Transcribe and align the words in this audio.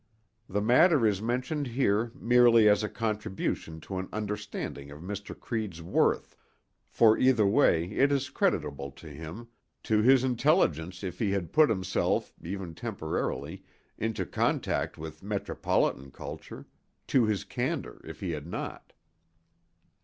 The 0.49 0.63
matter 0.63 1.05
is 1.05 1.21
mentioned 1.21 1.67
here 1.67 2.11
merely 2.15 2.67
as 2.67 2.81
a 2.81 2.89
contribution 2.89 3.79
to 3.81 3.99
an 3.99 4.09
understanding 4.11 4.89
of 4.89 4.99
Mr. 4.99 5.39
Creede's 5.39 5.83
worth, 5.83 6.35
for 6.89 7.19
either 7.19 7.45
way 7.45 7.85
it 7.91 8.11
is 8.11 8.29
creditable 8.31 8.89
to 8.93 9.09
him—to 9.11 10.01
his 10.01 10.23
intelligence 10.23 11.03
if 11.03 11.19
he 11.19 11.29
had 11.33 11.53
put 11.53 11.69
himself, 11.69 12.33
even 12.43 12.73
temporarily, 12.73 13.63
into 13.95 14.25
contact 14.25 14.97
with 14.97 15.21
metropolitan 15.21 16.09
culture; 16.09 16.65
to 17.05 17.25
his 17.25 17.43
candor 17.43 18.01
if 18.03 18.21
he 18.21 18.31
had 18.31 18.47
not. 18.47 18.93